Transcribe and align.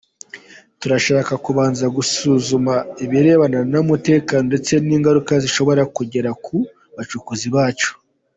Turashaka 0.79 1.33
kubanza 1.45 1.85
gusuzuma 1.97 2.73
ibirebana 3.05 3.59
n’umutekano 3.71 4.43
ndetse 4.49 4.73
n’ingaruka 4.87 5.33
zishobora 5.43 5.83
kugera 5.95 6.29
ku 6.45 6.57
bacukuzi 6.95 7.47
bacu. 7.55 7.89